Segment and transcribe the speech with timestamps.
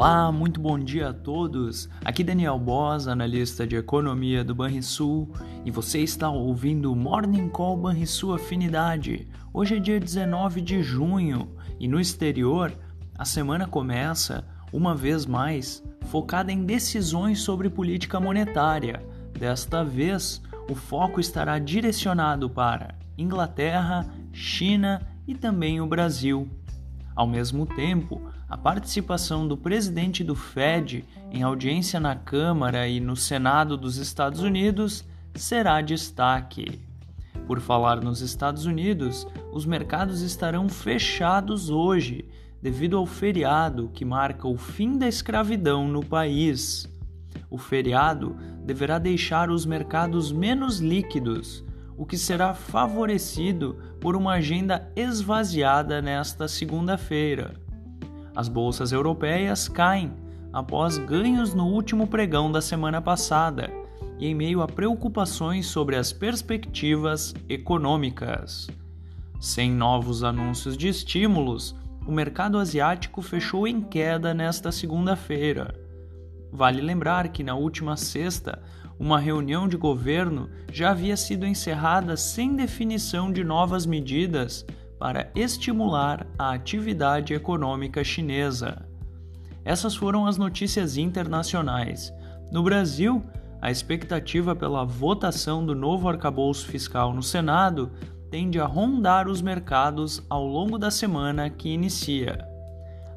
[0.00, 1.88] Olá, muito bom dia a todos.
[2.04, 5.28] Aqui Daniel Boss, analista de economia do Banrisul,
[5.64, 9.26] e você está ouvindo Morning Call Banrisul Afinidade.
[9.52, 11.48] Hoje é dia 19 de junho
[11.80, 12.72] e no exterior
[13.18, 19.04] a semana começa, uma vez mais, focada em decisões sobre política monetária.
[19.36, 20.40] Desta vez,
[20.70, 26.48] o foco estará direcionado para Inglaterra, China e também o Brasil.
[27.18, 33.16] Ao mesmo tempo, a participação do presidente do Fed em audiência na Câmara e no
[33.16, 35.04] Senado dos Estados Unidos
[35.34, 36.80] será destaque.
[37.44, 42.24] Por falar nos Estados Unidos, os mercados estarão fechados hoje
[42.62, 46.88] devido ao feriado que marca o fim da escravidão no país.
[47.50, 51.64] O feriado deverá deixar os mercados menos líquidos,
[51.98, 57.56] o que será favorecido por uma agenda esvaziada nesta segunda-feira.
[58.34, 60.12] As bolsas europeias caem
[60.52, 63.68] após ganhos no último pregão da semana passada
[64.18, 68.68] e em meio a preocupações sobre as perspectivas econômicas.
[69.40, 71.74] Sem novos anúncios de estímulos,
[72.06, 75.74] o mercado asiático fechou em queda nesta segunda-feira.
[76.52, 78.62] Vale lembrar que na última sexta,
[78.98, 84.66] uma reunião de governo já havia sido encerrada sem definição de novas medidas
[84.98, 88.84] para estimular a atividade econômica chinesa.
[89.64, 92.12] Essas foram as notícias internacionais.
[92.50, 93.22] No Brasil,
[93.60, 97.92] a expectativa pela votação do novo arcabouço fiscal no Senado
[98.30, 102.46] tende a rondar os mercados ao longo da semana que inicia.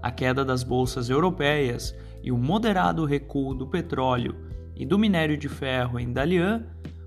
[0.01, 5.49] A queda das bolsas europeias e o moderado recuo do petróleo e do minério de
[5.49, 6.63] ferro em Dalian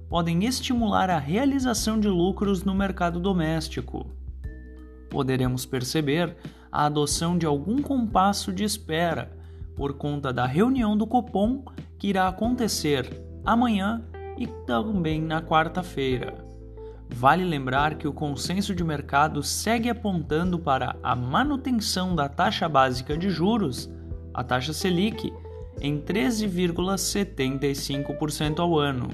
[0.09, 4.07] podem estimular a realização de lucros no mercado doméstico
[5.15, 6.37] poderemos perceber
[6.73, 9.31] a adoção de algum compasso de espera
[9.77, 11.65] por conta da reunião do Copom
[11.97, 14.03] que irá acontecer amanhã
[14.37, 16.45] e também na quarta-feira.
[17.09, 23.17] Vale lembrar que o consenso de mercado segue apontando para a manutenção da taxa básica
[23.17, 23.89] de juros,
[24.33, 25.33] a taxa Selic,
[25.81, 29.09] em 13,75% ao ano.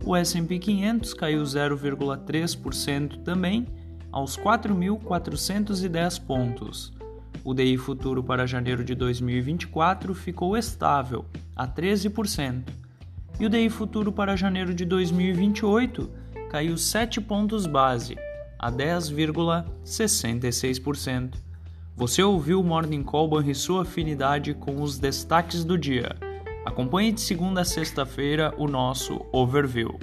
[0.04, 3.68] O S&P 500 caiu 0,3% também
[4.10, 6.92] aos 4.410 pontos.
[7.42, 11.24] O DI futuro para janeiro de 2024 ficou estável
[11.56, 12.62] a 13%.
[13.40, 16.08] E o DI futuro para janeiro de 2028
[16.50, 18.16] caiu 7 pontos base,
[18.58, 21.34] a 10,66%.
[21.96, 26.16] Você ouviu o Morning Call e sua afinidade com os destaques do dia.
[26.64, 29.98] Acompanhe de segunda a sexta-feira o nosso overview.